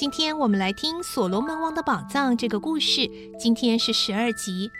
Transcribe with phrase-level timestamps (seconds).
[0.00, 3.06] 今天我们来听《所罗门王的宝藏》这个故事。
[3.38, 4.70] 今天是十二集。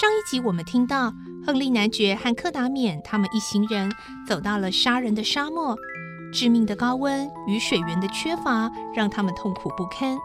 [0.00, 1.12] 上一集我们听到
[1.46, 3.92] 亨利男爵和克达冕他们一行人
[4.26, 5.76] 走到了杀人的沙漠，
[6.32, 10.16] 致命的高温与水源的缺乏让他们痛苦不堪。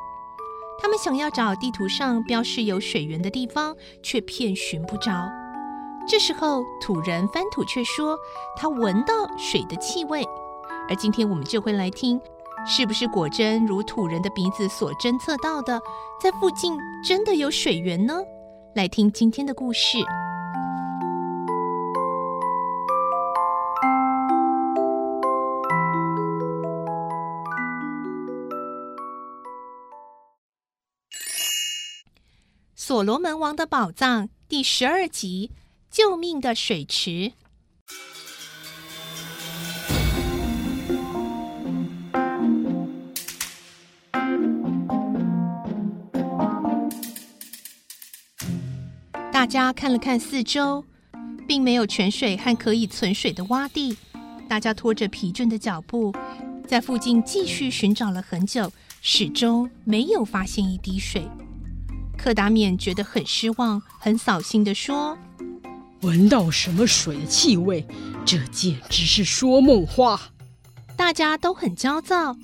[0.82, 5.30] 他们想要找地图上标示有水源的地方，却遍寻不着。
[6.08, 8.18] 这时候，土人翻土却说
[8.56, 10.26] 他闻到水的气味，
[10.88, 12.18] 而今天我们就会来听，
[12.66, 15.82] 是不是果真如土人的鼻子所侦测到的，
[16.22, 18.20] 在附近真的有水源呢？
[18.76, 19.98] 来听今天的故事，
[32.76, 35.52] 《所罗门王的宝藏》第十二集。
[35.92, 37.32] 救命的水池。
[49.40, 50.84] 大家看了看四周，
[51.48, 53.96] 并没有泉水和可以存水的洼地。
[54.50, 56.14] 大家拖着疲倦的脚步，
[56.68, 61.26] 在附近继续寻找了很久，始终没有发现一滴水。
[62.18, 65.18] 柯达冕觉得很失望，很扫兴地说。
[66.02, 67.88] 闻到什么水的气味？
[68.26, 70.20] 这简直是说梦话！
[70.98, 72.36] 大家都很焦躁，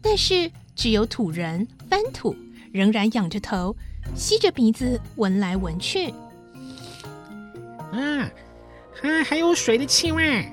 [0.00, 2.36] 但是只有土人翻土
[2.70, 3.74] 仍然仰着头，
[4.14, 6.14] 吸着鼻子闻来闻去。
[7.94, 8.30] 啊，
[8.92, 10.52] 还还有水的气味，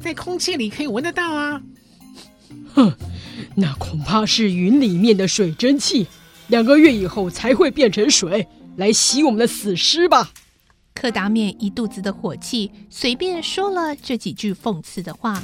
[0.00, 1.62] 在空气里可以闻得到啊！
[2.74, 2.92] 哼，
[3.54, 6.08] 那恐怕是云里面的水蒸气，
[6.48, 10.32] 两个月以后才会变成水，来洗我们的死尸吧。
[10.92, 15.40] 柯达面一肚子的火气，随便说了这几句讽刺的话。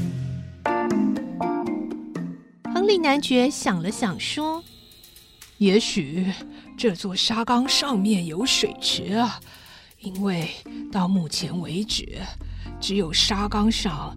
[2.75, 4.63] 亨利男爵想了想，说
[5.59, 6.27] ：“也许
[6.77, 9.41] 这座沙缸上面有水池啊，
[10.07, 10.49] 因为
[10.93, 12.21] 到目前为止，
[12.81, 14.17] 只有沙冈上，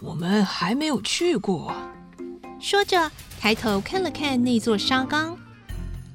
[0.00, 1.74] 我们还没有去过。”
[2.62, 5.36] 说着，抬头看了看那座沙冈。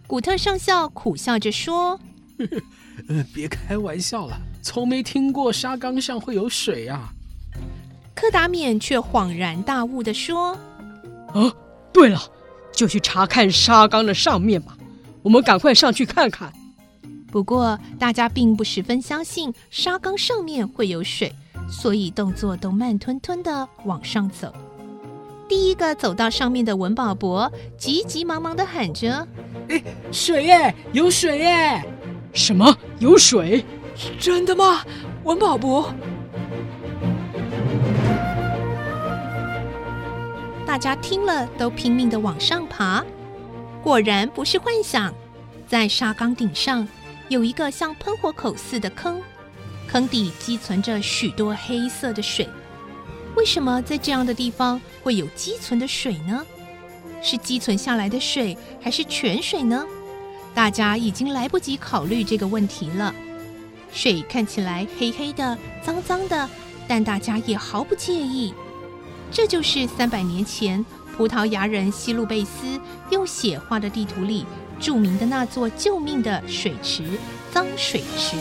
[0.08, 2.00] 古特上校苦笑着说：
[3.10, 7.10] “呃，别开玩笑了。”从没听过沙冈上会有水啊！
[8.16, 10.58] 柯达冕却恍然大悟地说
[11.36, 11.54] ：“啊，
[11.92, 12.22] 对了，
[12.72, 14.78] 就去查看沙缸的上面吧。
[15.22, 16.54] 我们赶快上去看看。”
[17.32, 21.32] 不过大家并不十分相信沙缸上面会有水，
[21.70, 24.54] 所以动作都慢吞吞的往上走。
[25.48, 29.28] 第一个走到上面的文保博急急忙忙的喊着
[29.70, 30.74] ：“哎，水耶！
[30.92, 31.84] 有水耶！
[32.34, 32.76] 什么？
[33.00, 33.66] 有水？”
[34.20, 34.84] 真的吗，
[35.24, 35.94] 文保博？
[40.66, 43.04] 大家听了都拼命的往上爬，
[43.84, 45.14] 果然不是幻想。
[45.68, 46.88] 在沙缸顶上
[47.30, 49.22] 有一个像喷火口似的坑，
[49.88, 52.50] 坑底积存着许多黑色的水。
[53.36, 56.44] 为什么在这样的地方会有积存的水呢？
[57.22, 59.86] 是积存下来的水，还是泉水呢？
[60.56, 63.14] 大家已经来不及考虑这个问题了。
[63.92, 66.50] 水看起来黑黑的、脏脏的，
[66.88, 68.54] 但大家也毫不介意。
[69.32, 70.84] 这就是三百年前
[71.16, 72.80] 葡萄牙人西路贝斯
[73.12, 74.48] 用血画的地图里
[74.80, 77.04] 著名的那座救命的水池——
[77.52, 78.36] 脏水池。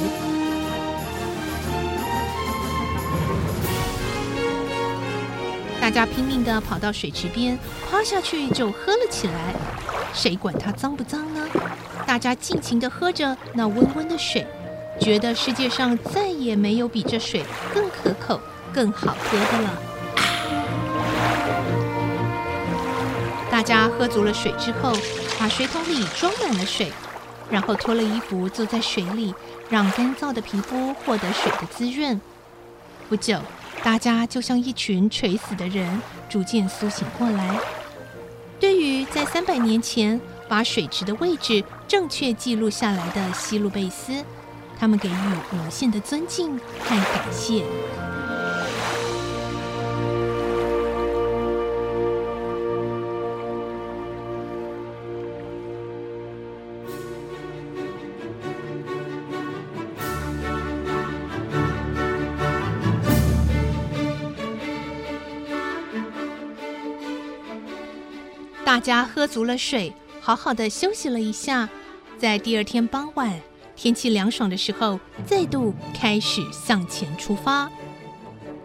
[5.81, 7.59] 大家拼命地跑到水池边，
[7.91, 9.55] 趴下去就喝了起来。
[10.13, 11.49] 谁管它脏不脏呢？
[12.07, 14.47] 大家尽情地喝着那温温的水。
[15.01, 18.41] 觉得世界上再也没有比这水更可口、
[18.73, 19.88] 更好喝的了。
[23.51, 24.93] 大家喝足了水之后，
[25.39, 26.93] 把水桶里装满了水，
[27.51, 29.35] 然后脱了衣服坐在水里，
[29.69, 32.21] 让干燥的皮肤获得水的滋润。
[33.09, 33.41] 不久，
[33.83, 37.59] 大家就像一群垂死的人，逐渐苏醒过来。
[38.61, 44.25] 对于在三百年前把水池的位置正确记录下来的希路贝斯，
[44.79, 45.13] 他们给予
[45.53, 47.65] 无限的尊敬和感谢。
[68.69, 71.67] 大家喝足了水，好好的休息了一下，
[72.19, 73.33] 在第二天傍晚，
[73.75, 77.71] 天气凉爽的时候，再度开始向前出发。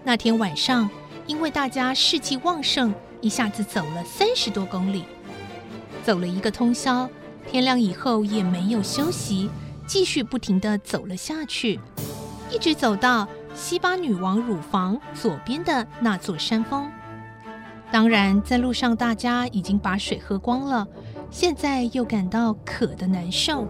[0.03, 0.89] 那天晚上，
[1.25, 5.05] 因为大家士气旺盛，一下子走了三十多公里，
[6.03, 7.09] 走了一个通宵。
[7.50, 9.50] 天亮以后也没有休息，
[9.88, 11.79] 继续不停地走了下去，
[12.51, 16.91] 一直走到西巴女王乳房左边的那座山峰。
[17.93, 20.87] 当然，在路上大家已经把水喝光了，
[21.29, 23.67] 现在又感到渴的难受。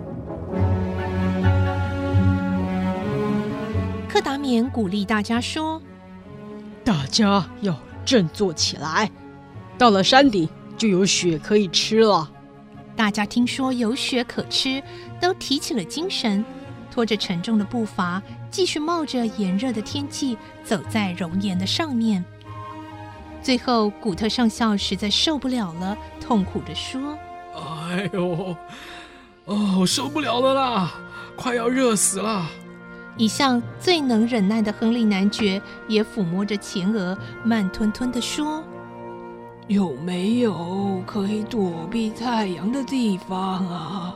[4.08, 5.82] 克达缅鼓励大家说
[6.86, 9.12] ：“大家要振作起来，
[9.78, 10.48] 到了山顶
[10.78, 12.32] 就有雪可以吃了。”
[12.96, 14.82] 大家听说有雪可吃，
[15.20, 16.46] 都提起了精神，
[16.90, 22.24] 拖着沉重的步伐，继续冒着炎热的天气走在熔岩的上面。
[23.44, 27.18] 最后，古特上校实在受不了了，痛苦地说
[27.54, 28.56] ：“哎呦，
[29.44, 30.94] 哦，受不了了啦，
[31.36, 32.46] 快要热死了！”
[33.18, 38.64] 一向最能忍耐的亨利男爵也抚摸着前额，慢吞吞地说
[39.68, 44.16] ：“有没有可以躲避太阳的地方啊？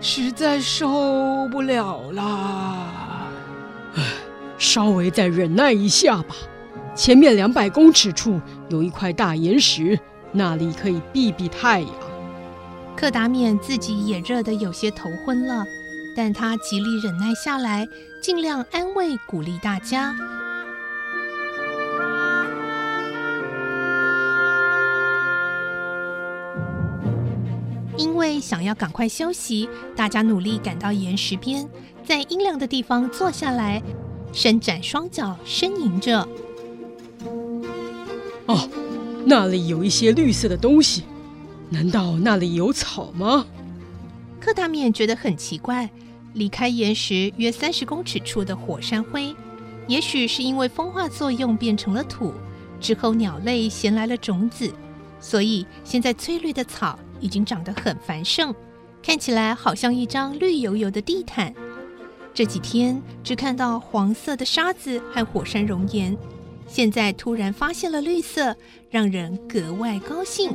[0.00, 3.28] 实在受不了啦！
[3.94, 4.02] 唉，
[4.58, 6.34] 稍微再忍耐一下吧。”
[6.94, 9.98] 前面两百公尺处有一块大岩石，
[10.32, 11.90] 那里可以避避太阳。
[12.94, 15.64] 克达缅自己也热得有些头昏了，
[16.14, 17.88] 但他极力忍耐下来，
[18.22, 20.14] 尽量安慰鼓励大家。
[27.96, 31.66] 因为想要赶快休息，大家努力赶到岩石边，
[32.04, 33.82] 在阴凉的地方坐下来，
[34.32, 36.28] 伸展双脚，呻吟着。
[38.50, 38.68] 哦，
[39.24, 41.04] 那里有一些绿色的东西，
[41.68, 43.46] 难道那里有草吗？
[44.40, 45.88] 克达面觉得很奇怪。
[46.34, 49.34] 离开岩石约三十公尺处的火山灰，
[49.86, 52.32] 也许是因为风化作用变成了土，
[52.80, 54.72] 之后鸟类衔来了种子，
[55.20, 58.54] 所以现在翠绿的草已经长得很繁盛，
[59.02, 61.52] 看起来好像一张绿油油的地毯。
[62.32, 66.16] 这几天只看到黄色的沙子和火山熔岩。
[66.72, 68.56] 现在突然发现了绿色，
[68.90, 70.50] 让人格外高兴。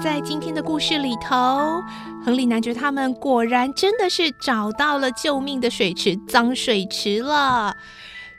[0.00, 1.82] 在今天的故事里头，
[2.24, 7.74] 亨利男爵他们果然真的是找到了救命的水池——脏水池了。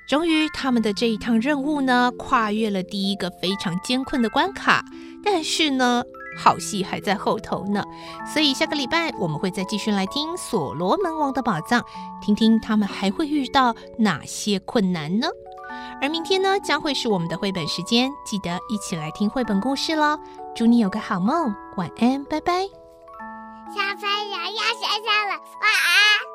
[0.07, 4.85] 终于，他们的这一趟任务呢，跨越了第一个非常艰困的关卡。
[5.21, 6.01] 但是呢，
[6.37, 7.83] 好戏还在后头呢。
[8.25, 11.81] 所以下个礼拜我们会再继续来听《所罗门王的宝藏》，
[12.21, 15.27] 听听他们还会遇到哪些困难呢？
[16.01, 20.17] 而明天呢，将会是我们的绘本时间，记得一起来听绘本故事喽！
[20.59, 22.63] 祝你有个好梦，晚安，拜拜。
[22.63, 26.28] 小朋友要睡觉了，晚安。